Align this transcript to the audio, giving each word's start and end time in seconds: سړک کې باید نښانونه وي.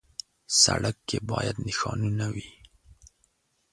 سړک 0.61 0.95
کې 1.07 1.17
باید 1.29 1.55
نښانونه 1.67 2.25
وي. 2.35 2.49